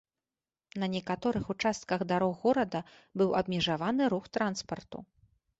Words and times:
На 0.83 0.87
некаторых 0.93 1.51
участках 1.55 1.99
дарог 2.13 2.33
горада 2.45 2.79
быў 3.23 3.29
абмежаваны 3.43 4.11
рух 4.15 4.25
транспарту. 4.39 4.97